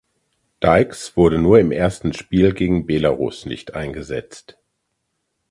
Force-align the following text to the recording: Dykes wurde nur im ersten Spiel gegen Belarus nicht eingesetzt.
Dykes 0.63 1.15
wurde 1.15 1.37
nur 1.37 1.59
im 1.59 1.71
ersten 1.71 2.11
Spiel 2.13 2.55
gegen 2.55 2.87
Belarus 2.87 3.45
nicht 3.45 3.75
eingesetzt. 3.75 4.57